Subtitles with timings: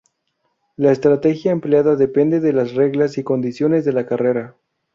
[0.77, 4.55] La estrategia empleada depende de las reglas y condiciones de la carrera.